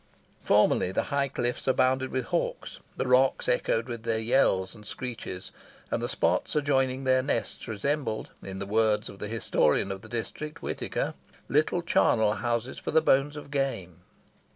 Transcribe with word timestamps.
Formerly, 0.41 0.91
the 0.91 1.03
high 1.13 1.27
cliffs 1.27 1.67
abounded 1.67 2.09
with 2.11 2.25
hawks; 2.33 2.79
the 2.97 3.05
rocks 3.07 3.47
echoed 3.47 3.85
with 3.87 4.01
their 4.01 4.17
yells 4.17 4.73
and 4.73 4.83
screeches, 4.83 5.51
and 5.91 6.01
the 6.01 6.09
spots 6.09 6.55
adjoining 6.55 7.03
their 7.03 7.21
nests 7.21 7.67
resembled, 7.67 8.31
in 8.41 8.57
the 8.57 8.65
words 8.65 9.09
of 9.09 9.19
the 9.19 9.27
historian 9.27 9.91
of 9.91 10.01
the 10.01 10.09
district, 10.09 10.63
Whitaker, 10.63 11.13
"little 11.47 11.83
charnel 11.83 12.33
houses 12.33 12.79
for 12.79 12.89
the 12.89 12.99
bones 12.99 13.35
of 13.37 13.51
game." 13.51 14.01